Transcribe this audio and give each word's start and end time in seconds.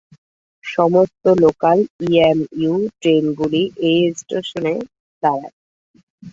সমস্ত 0.63 1.23
local 1.43 1.77
EMU 2.07 2.73
ট্রেনগুলি 2.99 3.61
এই 3.89 4.01
স্টেশনে 4.19 4.73
দাঁড়ায়। 5.23 5.55